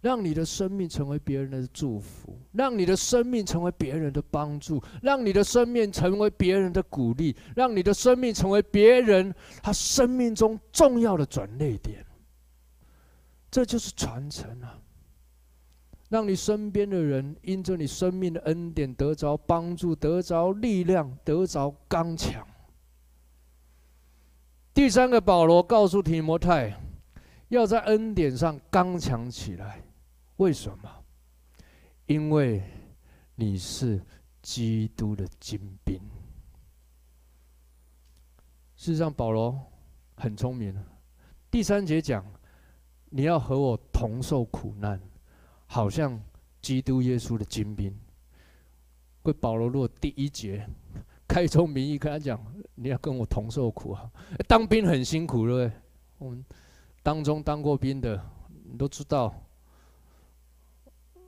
[0.00, 12.02] 让你的生命成为别人的祝福，让你的生命成为别人的帮助，让你的生命成为别人的鼓励，让你的生命成为别人他生命中重要的转捩点。
[13.50, 14.80] 这就是传承啊！
[16.14, 22.46] 让你身边的人因着你生命的恩典得着帮助，得着力量，得着刚强。
[24.72, 26.72] 第三个，保罗告诉提摩太，
[27.48, 29.82] 要在恩典上刚强起来。
[30.36, 30.88] 为什么？
[32.06, 32.62] 因为
[33.34, 34.00] 你是
[34.40, 35.98] 基督的精兵。
[38.76, 39.60] 事实上，保罗
[40.14, 40.80] 很聪明。
[41.50, 42.24] 第三节讲，
[43.10, 45.00] 你要和我同受苦难，
[45.66, 46.20] 好像
[46.60, 47.94] 基督耶稣的精兵。
[49.22, 50.66] 为保罗，如果第一节。
[51.26, 52.38] 开宗明义跟他讲，
[52.74, 54.08] 你要跟我同受苦啊！
[54.46, 55.72] 当兵很辛苦，对不对？
[56.18, 56.44] 我们
[57.02, 58.22] 当中当过兵的，
[58.70, 59.34] 你都知道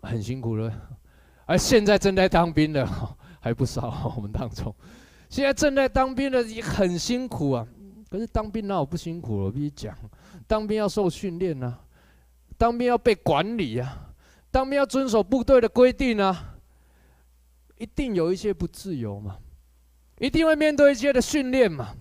[0.03, 0.71] 很辛苦了。
[1.47, 2.87] 而现在正在当兵的
[3.41, 4.73] 还不少，我们当中
[5.31, 7.67] 现在正在当兵的也很辛苦啊。
[8.11, 9.45] 可是当兵哪有不辛苦？
[9.45, 9.97] 我必须讲，
[10.47, 11.81] 当兵要受训练啊，
[12.59, 14.06] 当兵要被管理啊，
[14.57, 16.57] 当兵要遵守部队的规定啊，
[17.77, 19.39] 一定有一些不自由嘛。
[20.19, 21.95] 一定会面对一些的训练嘛？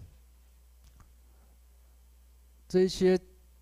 [2.66, 3.20] 这些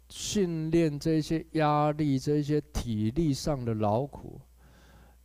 [0.10, 4.40] 训练、这些压力、这些体力上的劳苦，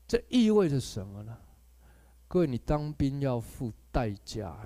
[0.06, 1.36] 这意味着什么呢？
[2.26, 4.56] 各位，你当兵要付代价，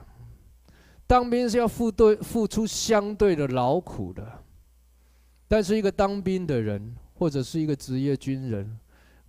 [1.09, 4.45] 当兵是要付对付出相对的劳苦的。
[5.49, 8.79] 但是一个当兵的人，或者是一个职业军人，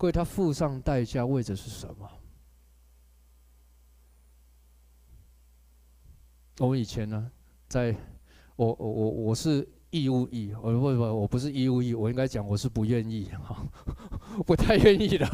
[0.07, 2.09] 为他付上代价，为的是什么？
[6.59, 7.31] 我们以前呢，
[7.67, 7.95] 在
[8.55, 13.65] 我我我我是义务役，我不不我不是义务役，我应该讲我是不愿意哈，
[14.45, 15.25] 不太愿意的。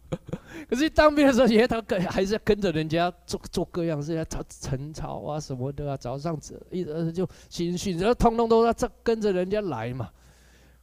[0.68, 6.38] 可是当兵的时候，也他跟还是跟着人家做做各样事，要查晨操啊什么的啊，早上
[6.70, 10.10] 一直就新训，然后通通都要这跟着人家来嘛。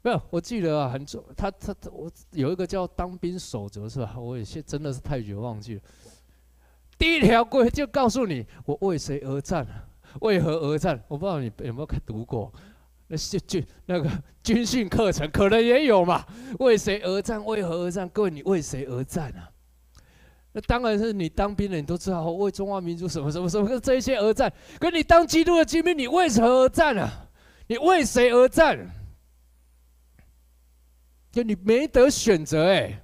[0.03, 4.19] 没有，我记得啊，很重，他他我有一个叫当兵守则是吧？
[4.19, 5.81] 我也现真的是太久忘记了。
[6.97, 9.65] 第一条规就告诉你，我为谁而战，
[10.19, 11.01] 为何而战？
[11.07, 12.51] 我不知道你有没有读过，
[13.07, 14.11] 那军军那个
[14.43, 16.25] 军训课程可能也有嘛。
[16.59, 17.43] 为谁而战？
[17.45, 18.07] 为何而战？
[18.09, 19.49] 各位，你为谁而战啊？
[20.51, 24.51] 那当然是你当兵的，你都知道为中华民族什么什么什么这些而战。
[24.79, 27.09] 可你当基督的精兵，你为何而战啊？
[27.67, 28.77] 你为谁而战？
[31.33, 33.01] 就你没得选择哎、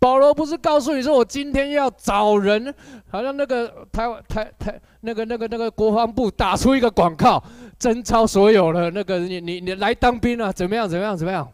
[0.00, 2.74] 保罗不是告诉你说，我今天要找人，
[3.08, 7.40] 好像那个台湾台台那个那个那个国防部打出一个广告，
[7.78, 10.50] 征召所有的那个你你你来当兵啊？
[10.52, 11.48] 怎么样怎么样怎么样？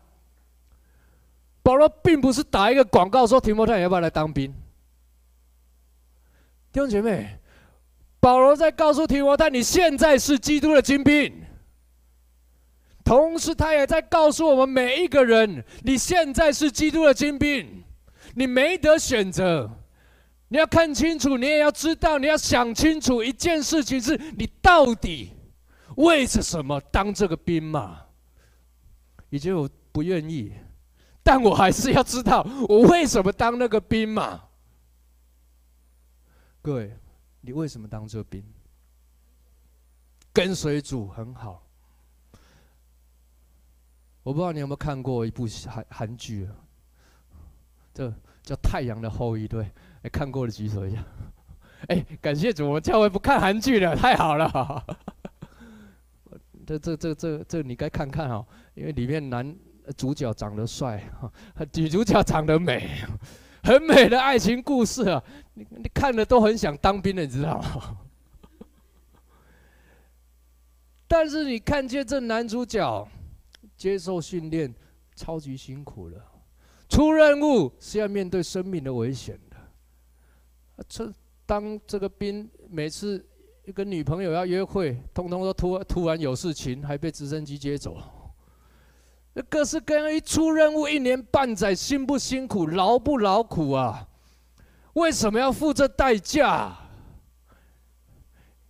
[1.62, 4.50] 保罗并不是打一个广告说提摩太你要不要来当兵？
[6.72, 7.38] 弟兄姐妹，
[8.18, 11.30] 保罗在告诉提摩太，你现在是基督的精兵，
[13.08, 17.82] 同时他也在告诉我们每一个人，你现在是基督的精兵。
[18.34, 19.70] 你没得选择，
[20.48, 25.32] 你要看清楚，你也要知道，你要想清楚一件事情：是你到底
[25.96, 28.02] 为着什么当这个兵嘛？
[29.30, 30.52] 以前我不愿意，
[31.22, 34.44] 但我还是要知道我为什么当那个兵嘛。
[36.60, 36.94] 各位，
[37.40, 38.44] 你为什么当这兵？
[40.30, 41.64] 跟随主很好。
[44.22, 46.48] 我不知道你有没有看过一部韩韩剧？
[47.92, 48.12] 这。
[48.40, 51.04] 叫《太阳的后裔》对，哎，看过的举手一下。
[51.88, 54.82] 哎，感谢主，我们教会不看韩剧了，太好了。
[56.66, 59.54] 这这这这这，你该看看哦，因为里面男
[59.98, 61.02] 主角长得帅，
[61.76, 62.88] 女主角长得美，
[63.62, 65.22] 很美的爱情故事啊！
[65.52, 67.98] 你你看了都很想当兵的，你知道吗？
[71.06, 73.06] 但是你看见这男主角
[73.78, 74.74] 接受训练，
[75.14, 76.20] 超级辛苦了。
[76.88, 79.56] 出任务是要面对生命的危险的。
[80.88, 81.10] 这
[81.46, 83.24] 当这个兵每次
[83.74, 87.96] 跟女朋友要约会，通通都突突然有事情，还被直升机接走。
[89.48, 94.08] 各式各样一出任务，一年半载，辛不辛苦，劳不劳苦啊？
[94.94, 96.76] 为什么要付这代价？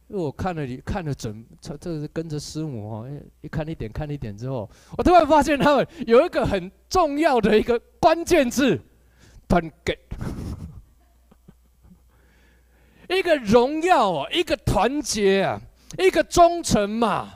[0.09, 3.09] 因为我看了你看了整，这这是跟着师母哦，
[3.43, 8.81] 一看一点看一点之后，我突然发现他们有一个很重要的一个关键字：
[9.47, 9.99] 团结，
[13.15, 15.61] 一个荣耀啊，一个团结啊，
[15.99, 17.35] 一个忠诚嘛。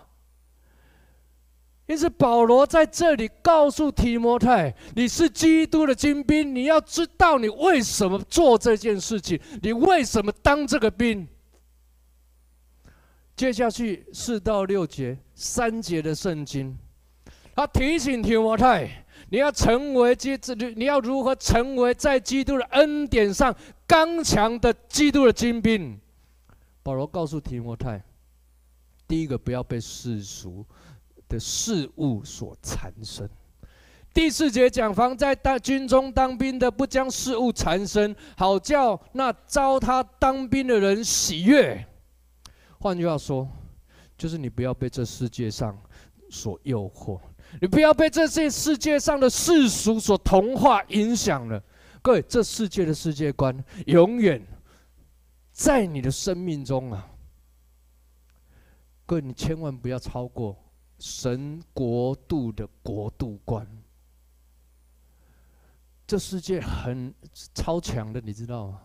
[1.87, 11.29] 因此，保罗在这里告诉提摩太：“你是基督的精兵，你要知道你为什么做这件事情，你为什么当这个兵。”
[13.42, 16.78] 接下去四到六节三节的圣经，
[17.57, 23.52] 他提醒提摩太：“你要成为基督，你要如何成为在基督的恩典上
[23.85, 25.98] 刚强的基督的精兵？”
[26.85, 28.00] 保罗告诉提摩太
[29.09, 30.64] ：“第一个，不要被世俗。”
[31.28, 33.28] 的事物所缠身。
[34.14, 41.85] 第四节讲，方在当军中当兵的，不将事物缠身，好叫那招他当兵的人喜悦。
[42.83, 43.49] 换句话说，
[44.18, 45.81] 就是你不要被这世界上
[46.29, 47.21] 所诱惑，
[47.61, 51.62] 你不要被这些世界上的世俗所同化影响了。
[52.03, 54.45] 各位，这世界的世界观永远
[55.53, 57.09] 在你的生命中啊！
[59.07, 60.59] 各位，你千万不要超过。
[60.99, 63.64] 神国度的国度观，
[66.05, 67.14] 这世界很
[67.55, 68.81] 超强的，你知道吗？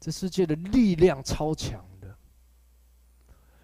[0.00, 1.84] 这世界的力量超强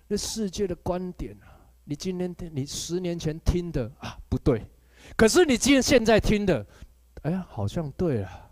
[0.09, 1.53] 这世界的观点啊，
[1.85, 4.65] 你今天听，你十年前听的啊不对，
[5.17, 6.67] 可是你今天现在听的，
[7.23, 8.51] 哎呀，好像对了。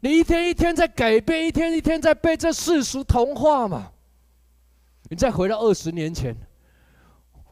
[0.00, 3.92] 你一天一天在改变，一天一天在被这世俗同化嘛。
[5.10, 6.34] 你再回到二十年前。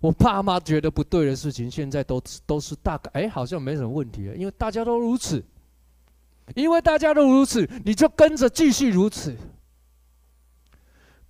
[0.01, 5.45] 我爸妈觉得不对的事情，现在都都是大概哎，好像没什么问题了，因为大家都如此，
[6.55, 9.37] 因为大家都如此，你就跟着继续如此，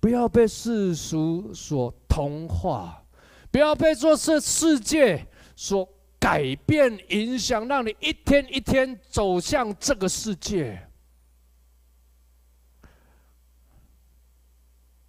[0.01, 3.05] 不要被世俗所同化，
[3.51, 5.87] 不要被这世世界所
[6.19, 10.87] 改变影响，让你一天一天走向这个世界。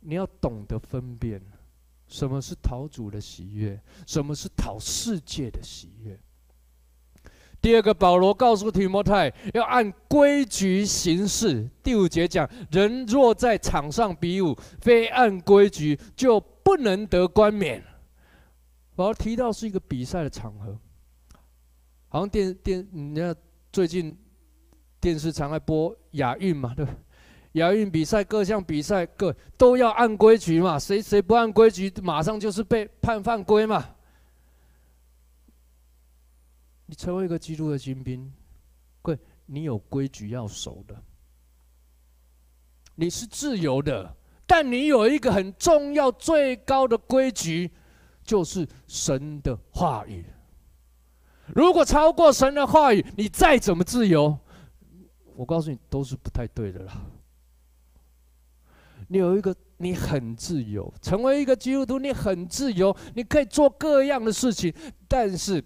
[0.00, 1.40] 你要懂得分辨。
[2.07, 3.81] 什么是讨主的喜悦？
[4.07, 6.20] 什么是讨世界的喜悦？
[7.62, 11.70] 第二个，保罗告诉提摩太要按规矩行事。
[11.81, 17.81] 第五节讲：人若在场上比武，非按规矩，就不能得冠冕。
[18.96, 20.77] 保罗提到是一个比赛的场合，
[22.09, 23.35] 好像电电，你看
[23.72, 24.18] 最近
[25.01, 26.92] 电视常爱播亚运嘛，对吧？
[27.53, 30.77] 亚运比赛，各项比赛，各都要按规矩嘛。
[30.77, 33.85] 谁谁不按规矩，马上就是被判犯规嘛。
[36.92, 38.31] 你成为一个基督的精兵，
[39.00, 40.94] 贵，你有规矩要守的。
[42.94, 44.14] 你是自由的，
[44.46, 47.70] 但你有一个很重要、最高的规矩，
[48.22, 50.26] 就是神的话语。
[51.55, 54.38] 如果超过神的话语，你再怎么自由，
[55.35, 56.92] 我告诉你，都是不太对的了。
[59.09, 64.70] 你有一个，你很自由，成为一个基督徒，你很自由，你可以做各样的事情。
[65.09, 65.64] 但是，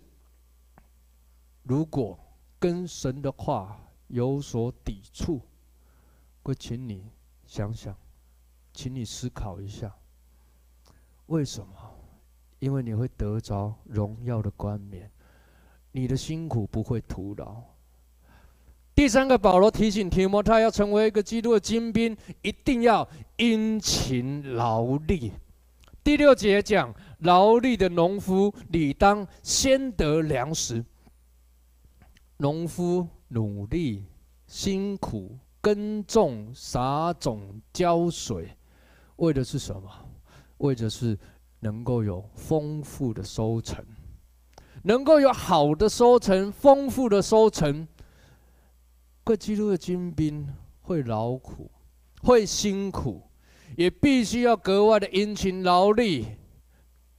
[1.67, 2.17] 如果
[2.61, 3.77] 跟神的话
[4.07, 5.41] 有所抵触，
[6.45, 7.11] 我请你
[7.45, 7.93] 想想，
[8.73, 9.93] 请你思考一下，
[11.27, 11.75] 为什么？
[12.61, 15.11] 因为你会得着荣耀的冠冕，
[15.91, 17.61] 你的辛苦不会徒劳。
[18.95, 23.07] 第三个，保罗提醒提摩太要成为一个基督的精兵，一定要
[23.39, 25.33] 殷勤劳力。
[26.05, 30.85] 第六节讲，劳力的农夫理当先得粮食。
[32.39, 34.05] 农夫努力
[34.47, 38.57] 辛苦耕种、撒种、浇水，
[39.17, 39.91] 为的是什么？
[40.59, 41.19] 为的是
[41.61, 43.85] 能够有丰富的收成，
[44.83, 47.87] 能够有好的收成、丰富的收成。
[49.25, 50.47] 各基督的精兵
[50.83, 51.71] 会劳苦，
[52.23, 53.23] 会辛苦，
[53.77, 56.27] 也必须要格外的殷勤劳力。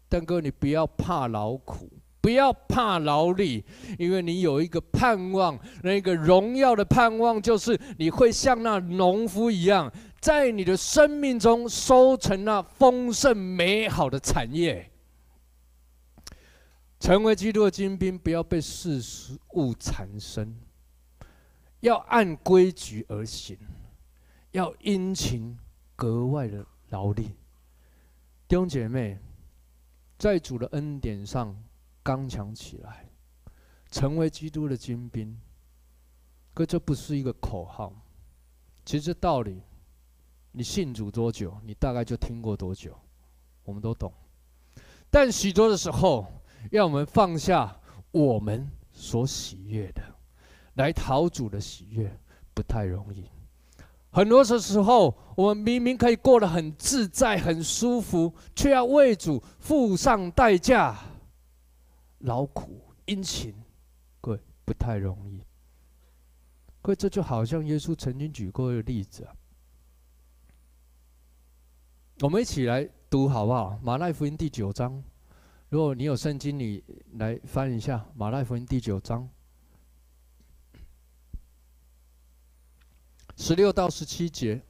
[0.08, 1.90] 但哥，你不要怕劳苦，
[2.28, 3.64] 不要怕劳力，
[3.98, 14.92] 因为你有一个盼望，那个荣耀的盼望，就是你会像那农夫一样，在你的生命中收成那丰盛美好的产业。
[17.00, 20.54] 成为基督的精兵，不要被世俗物缠身。
[21.80, 23.58] 要按规矩而行，
[24.52, 25.58] 要殷勤
[25.96, 27.24] 格外的劳力。
[28.50, 29.18] 弟兄姐妹，
[30.18, 31.56] 在主的恩典上
[32.08, 33.06] 刚强起来，
[33.92, 35.38] 成为基督的精兵。
[36.54, 37.92] 可这不是一个口号，
[38.86, 39.62] 其实道理，
[40.54, 42.98] 你信主多久，你大概就听过多久，
[43.66, 44.10] 我们都懂。
[45.10, 46.26] 但许多的时候，
[46.72, 47.78] 要我们放下
[48.12, 50.02] 我们所喜悦的，
[50.76, 52.18] 来讨主的喜悦，
[52.54, 53.26] 不太容易。
[54.12, 60.98] 很多的时候，我们明明可以过得很自在、很舒服，却要为主付上代价，
[62.20, 63.54] 劳苦殷勤，
[64.22, 65.42] 各位不太容易。
[66.82, 69.36] 各位，这就好像耶稣曾经举过的例子啊，
[72.22, 73.78] 我们一起来读好不好？
[73.84, 75.04] 马太福音第九章，
[75.70, 79.30] 如果你有圣经，你来翻一下马太福音第九章。
[83.36, 84.62] 十六到十七节，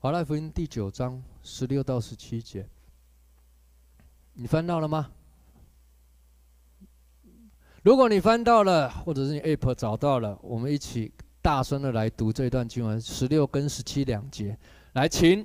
[0.00, 2.64] 马太福音第九章十六到十七节，
[4.32, 5.10] 你翻到了吗？
[7.82, 11.10] 如果你翻到了，或者是你 App 找到了，我们一起
[11.42, 14.56] 大声的来读这一段经文，十六跟十七两节，
[14.92, 15.44] 来，请。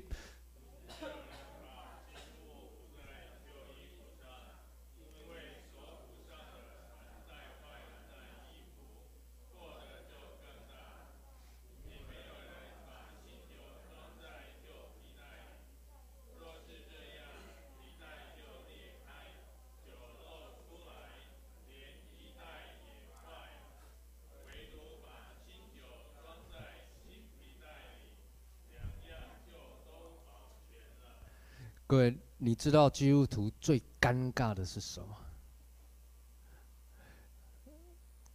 [31.94, 35.16] 各位，你知道基督徒最尴尬的是什么？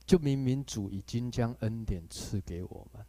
[0.05, 3.05] 就明明主已经将恩典赐给我们，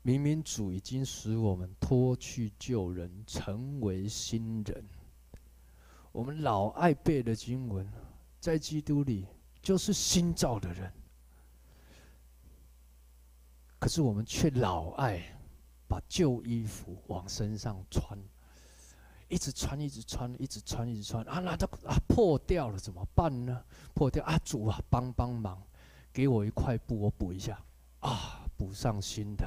[0.00, 4.82] 明明主已经使我们脱去旧人，成为新人。
[6.10, 7.86] 我们老爱背的经文，
[8.40, 9.26] 在基督里
[9.60, 10.90] 就是新造的人。
[13.78, 15.22] 可是我们却老爱
[15.86, 18.18] 把旧衣服往身上穿。
[19.28, 21.40] 一直穿，一直穿，一直穿，一直穿啊！
[21.40, 23.62] 那都啊破掉了，怎么办呢？
[23.94, 24.38] 破掉啊！
[24.44, 25.60] 主啊，帮帮忙，
[26.12, 27.58] 给我一块布，我补一下
[28.00, 29.46] 啊，补上新的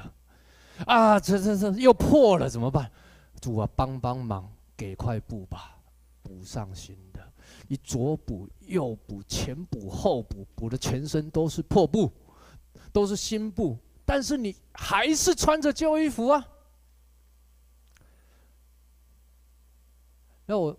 [0.86, 1.18] 啊！
[1.18, 2.90] 这这这又破了，怎么办？
[3.40, 5.76] 主啊，帮帮忙，给块布吧，
[6.22, 7.20] 补上新的。
[7.66, 12.10] 你左补右补，前补后补，补的全身都是破布，
[12.92, 16.46] 都是新布，但是你还是穿着旧衣服啊。
[20.50, 20.74] 那我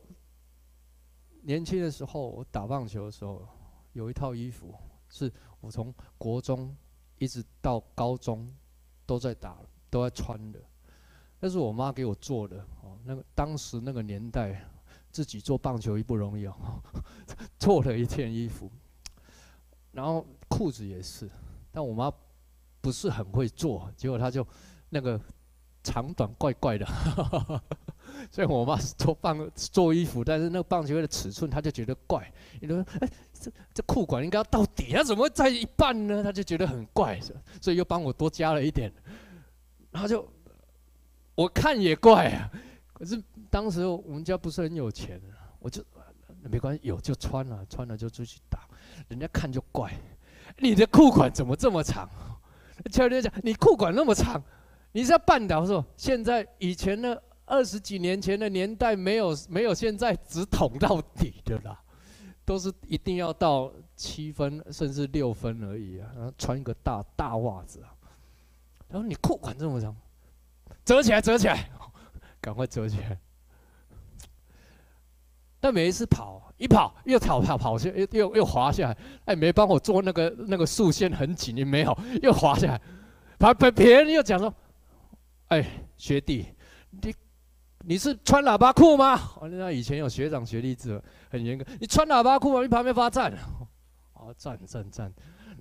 [1.43, 3.47] 年轻的时候，我打棒球的时候，
[3.93, 4.73] 有一套衣服
[5.09, 6.75] 是我从国中
[7.19, 8.51] 一直到高中
[9.05, 9.59] 都在打、
[9.91, 10.59] 都在穿的。
[11.39, 12.97] 那是我妈给我做的哦。
[13.03, 14.67] 那个当时那个年代，
[15.11, 16.55] 自己做棒球衣不容易哦，
[17.59, 18.71] 做了一件衣服，
[19.91, 21.29] 然后裤子也是，
[21.71, 22.11] 但我妈
[22.81, 24.45] 不是很会做，结果她就
[24.89, 25.21] 那个
[25.83, 26.87] 长短怪怪的。
[28.31, 32.31] 所以我妈是做棒做衣服，但是那个棒球的尺寸，她就觉得怪。
[32.61, 36.23] 你说，哎，这这裤管应该到底，她怎么会在一半呢？
[36.23, 37.19] 她就觉得很怪，
[37.61, 38.91] 所以又帮我多加了一点。
[39.91, 40.27] 然后就
[41.35, 42.51] 我看也怪啊，
[42.93, 45.21] 可是当时我们家不是很有钱，
[45.59, 45.83] 我就
[46.43, 48.67] 没关系，有就穿了，穿了就出去打，
[49.07, 49.91] 人家看就怪。
[50.57, 52.09] 你的裤管怎么这么长？
[52.91, 54.41] 教练讲，你裤管那么长，
[54.91, 55.85] 你是要绊倒是吧？
[55.95, 57.15] 现在以前呢？
[57.49, 61.81] 二十几年前的年代，没有没有现在只捅到底的啦，
[62.45, 66.11] 都是一定要到七分甚至六分而已啊。
[66.15, 67.89] 然后穿一个大大袜子啊，
[68.87, 69.95] 然后你裤管这么长，
[70.85, 71.71] 折起来折起来，
[72.39, 73.17] 赶快折起来。
[75.59, 82.81] 但每一次跑一跑又跑跑跑下又又又滑下来，哎，没帮我做那个那个竖线很紧，你没有又滑下来，
[83.39, 84.53] 把把别人又讲说，
[85.47, 85.65] 哎，
[85.97, 86.45] 学弟
[86.91, 87.11] 你。
[87.85, 89.19] 你是穿喇叭裤吗？
[89.49, 91.65] 那以前有学长学弟制，很严格。
[91.79, 92.61] 你穿喇叭裤吗？
[92.61, 93.33] 你旁边发站，
[94.13, 95.13] 哦，站站站，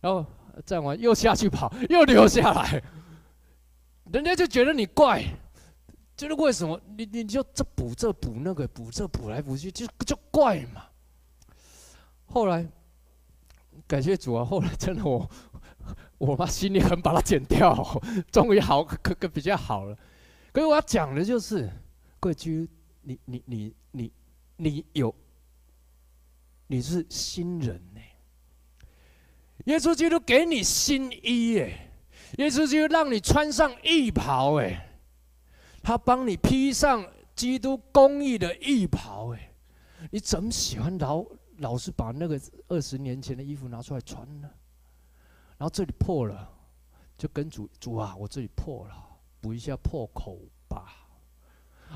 [0.03, 0.27] 然后
[0.66, 2.83] 站完又下去跑，又留下来，
[4.12, 5.23] 人家就觉得你怪，
[6.16, 10.83] 就是为什么你你就这补这补那个补这补来补去，就就怪嘛。
[12.27, 12.66] 后来
[13.87, 15.31] 感谢主啊，后来真的我
[16.19, 17.73] 我妈心里很把它剪掉，
[18.33, 19.97] 终于好可可比较好了。
[20.53, 21.71] 可是我要讲的就是。
[22.21, 22.69] 贵居，
[23.03, 24.12] 你你你你
[24.57, 25.14] 你有，
[26.66, 28.01] 你是新人呢。
[29.64, 31.91] 耶稣基督给你新衣耶，
[32.39, 34.89] 耶稣基督让你穿上义袍哎，
[35.83, 39.53] 他帮你披上基督公义的义袍哎，
[40.11, 41.25] 你怎么喜欢老
[41.59, 44.49] 老是把那个二十年前的衣服拿出来穿呢？
[45.59, 46.51] 然后这里破了，
[47.16, 48.95] 就跟主主啊，我这里破了，
[49.41, 50.39] 补一下破口
[50.69, 51.08] 吧。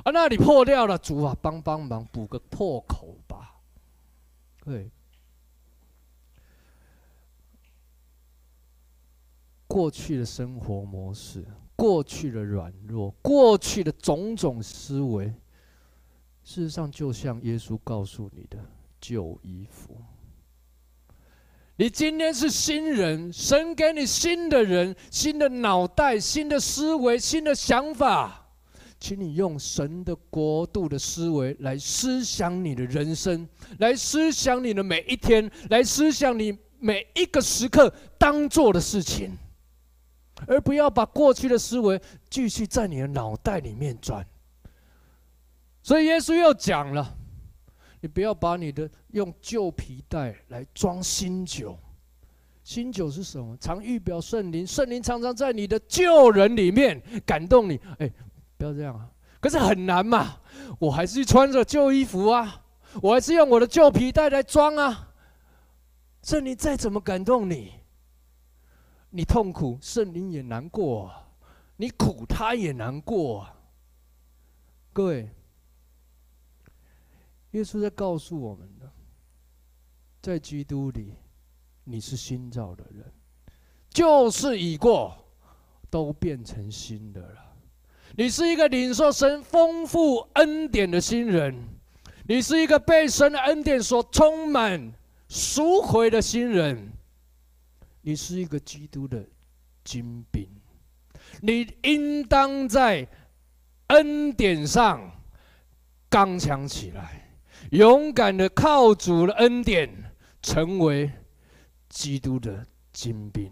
[0.04, 3.60] 啊，那里破掉了，主啊，帮帮忙补个破口吧。
[4.64, 4.90] 对，
[9.66, 11.44] 过去的生活模式，
[11.76, 15.26] 过去的软弱，过去的种种思维，
[16.44, 18.58] 事实上就像耶稣告诉你的
[19.00, 19.96] 旧衣服。
[21.76, 28.41] 你今天是新人，神给你新的人、新的脑袋、新的思维、新的想法。
[29.02, 33.48] 请你用神的国度的思维来思想你的人生，
[33.80, 39.36] 来思想你的每一天，来思想你每一个时刻当做的事情，
[40.46, 42.00] 而不要把过去的思维
[42.30, 44.24] 继续在你的脑袋里面转。
[45.82, 47.16] 所以耶稣又讲了，
[48.02, 51.76] 你不要把你的用旧皮袋来装新酒。
[52.62, 53.56] 新酒是什么？
[53.56, 57.80] 常预表圣灵，圣灵常常在你的旧人里面感动你。
[57.98, 58.08] 哎。
[58.62, 59.10] 不要这样啊！
[59.40, 60.38] 可是很难嘛，
[60.78, 62.64] 我还是穿着旧衣服啊，
[63.02, 65.12] 我还是用我的旧皮带来装啊。
[66.22, 67.72] 圣灵再怎么感动你，
[69.10, 71.10] 你痛苦，圣灵也难过；
[71.76, 73.48] 你苦，他也难过。
[74.92, 75.28] 各位，
[77.50, 78.88] 耶稣在告诉我们的，
[80.20, 81.16] 在基督里，
[81.82, 83.12] 你是新造的人，
[83.90, 85.16] 旧事已过，
[85.90, 87.48] 都变成新的了。
[88.16, 91.54] 你是一个领受神丰富恩典的新人，
[92.26, 94.92] 你是一个被神的恩典所充满、
[95.28, 96.92] 赎回的新人，
[98.02, 99.24] 你是一个基督的
[99.82, 100.46] 精兵，
[101.40, 103.08] 你应当在
[103.88, 105.10] 恩典上
[106.10, 107.34] 刚强起来，
[107.70, 109.88] 勇敢的靠主的恩典
[110.42, 111.10] 成为
[111.88, 113.50] 基督的精兵。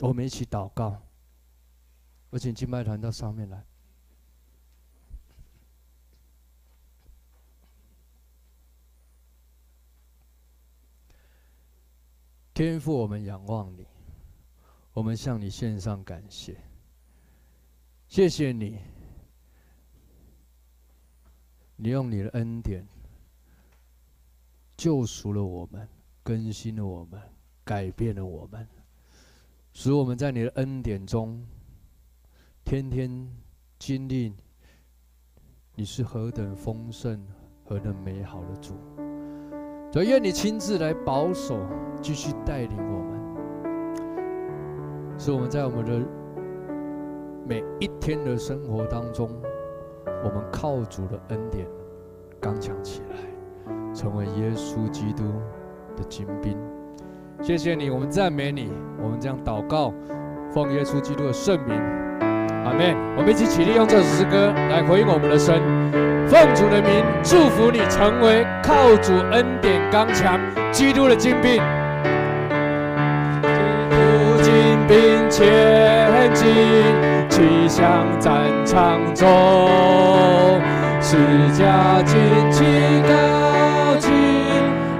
[0.00, 1.03] 我们一起祷告。
[2.34, 3.64] 我请金麦团到上面来。
[12.52, 13.86] 天父，我们仰望你，
[14.92, 16.58] 我们向你献上感谢。
[18.08, 18.80] 谢谢你，
[21.76, 22.84] 你用你的恩典
[24.76, 25.88] 救赎了我们，
[26.24, 27.22] 更新了我们，
[27.62, 28.68] 改变了我们，
[29.72, 31.40] 使我们在你的恩典中。
[32.64, 33.28] 天天
[33.78, 34.32] 经历，
[35.74, 37.22] 你是何等丰盛、
[37.62, 38.72] 何等美好的主。
[39.92, 41.60] 所以愿你亲自来保守，
[42.00, 43.20] 继续带领我们，
[45.18, 46.08] 使我们在我们的
[47.46, 49.28] 每一天的生活当中，
[50.24, 51.68] 我们靠主的恩典
[52.40, 53.16] 刚强起来，
[53.92, 55.22] 成为耶稣基督
[55.98, 56.56] 的精兵。
[57.42, 58.70] 谢谢你，我们赞美你，
[59.02, 59.92] 我们这样祷告，
[60.50, 61.78] 奉耶稣基督的圣名。
[62.64, 62.96] 阿门！
[63.16, 65.60] 我们一起起立，用这首诗歌来回应我们的神。
[66.26, 70.40] 奉主的名祝福你，成为靠主恩典刚强
[70.72, 71.60] 基督的精兵。
[73.42, 73.48] 基
[73.90, 73.96] 督
[74.42, 74.52] 精
[74.88, 76.48] 兵前进，
[77.28, 79.28] 气象战场中，
[81.02, 81.18] 十
[81.52, 82.64] 架旌旗
[83.06, 84.08] 高举，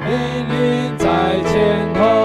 [0.06, 0.12] 引
[0.50, 1.06] 领在
[1.46, 2.23] 前头。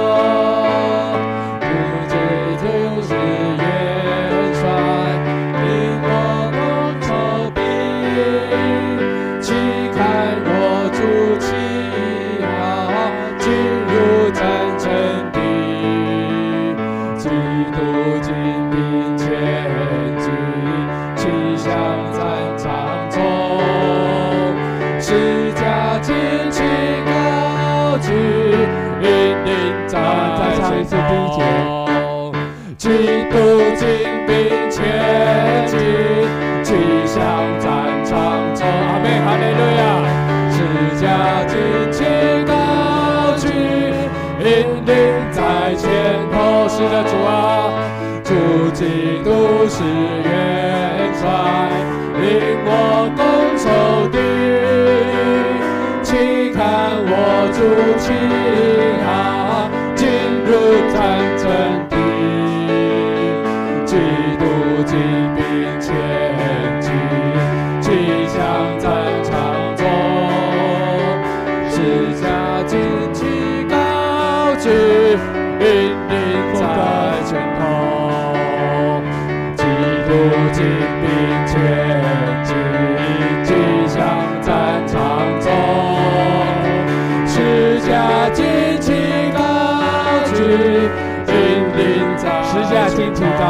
[57.70, 58.68] 主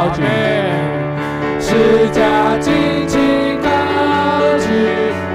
[0.00, 0.22] 高举，
[1.60, 3.18] 十架旌旗
[3.60, 3.68] 高
[4.56, 4.64] 举，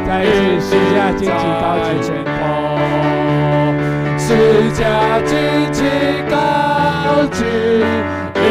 [0.08, 1.28] 再一次十架旌旗
[1.62, 2.34] 高举前头，
[4.18, 4.26] 十
[4.72, 5.86] 架旌旗
[6.32, 6.34] 高
[7.32, 7.46] 举，
[8.34, 8.42] 屹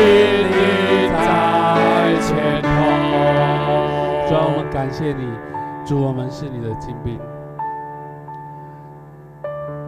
[0.55, 2.69] 立在前头。
[4.29, 5.27] 主啊，我们感谢你，
[5.85, 7.19] 主，我们是你的精兵。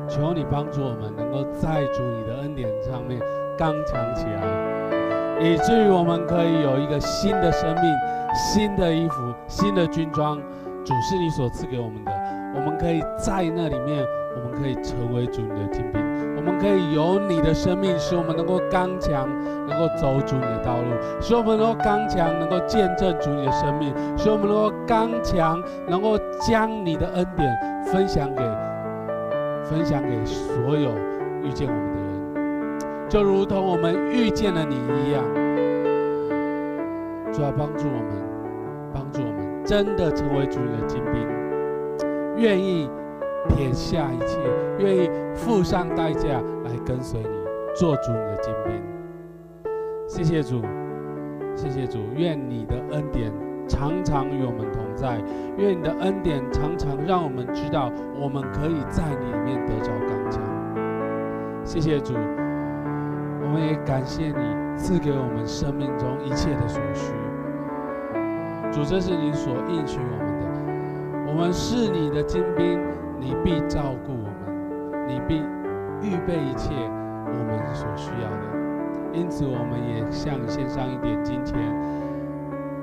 [0.09, 3.21] 求你帮助我们，能够在主你的恩典上面
[3.57, 4.43] 刚强起来，
[5.41, 7.83] 以至于我们可以有一个新的生命、
[8.35, 10.41] 新的衣服、新的军装。
[10.85, 12.13] 主是你所赐给我们的，
[12.55, 14.07] 我们可以在那里面，
[14.37, 16.01] 我们可以成为主你的精兵。
[16.37, 19.29] 我们可以有你的生命，使我们能够刚强，
[19.67, 26.17] 能够走主你的道路；使我们能够刚强，能够见证主你的生命；使我们能够刚强，能够
[26.47, 28.43] 将你的恩典分享给。
[29.69, 30.93] 分享给所有
[31.43, 31.96] 遇见我们的，
[33.09, 35.23] 就如同我们遇见了你一样。
[37.33, 38.11] 主要帮助我们，
[38.95, 41.27] 帮助我们，真的成为主的精兵，
[42.37, 42.89] 愿意
[43.49, 44.39] 撇下一切，
[44.79, 47.29] 愿意付上代价来跟随你，
[47.75, 48.75] 做主你的精兵。
[50.09, 50.63] 谢谢主，
[51.55, 53.31] 谢谢主，愿你的恩典
[53.69, 55.21] 常常与我们同在，
[55.59, 60.43] 愿你的恩典常常让我们知道，我们可以在里面得着刚强。
[61.65, 62.15] 谢谢主，
[63.57, 67.11] 我们也感谢你赐给我们生命中一切的所需。
[68.71, 70.27] 主，这是你所应许我们
[71.25, 72.79] 的，我们是你的精兵，
[73.19, 75.37] 你必照顾我们，你必
[76.07, 79.19] 预备一切我们所需要的。
[79.19, 81.57] 因此，我们也向你献上一点金钱。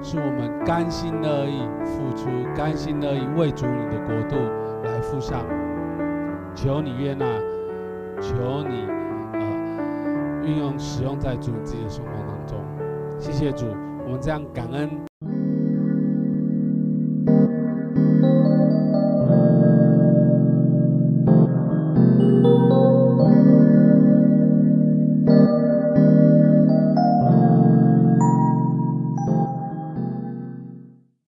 [0.01, 4.37] 是我们甘心乐意付出，甘心乐意为主你的国度
[4.85, 5.45] 来付上。
[6.55, 7.27] 求你悦纳，
[8.19, 8.87] 求你
[10.43, 12.57] 运用使用在主自己的生活当中。
[13.19, 13.65] 谢谢主，
[14.05, 14.89] 我们这样感恩。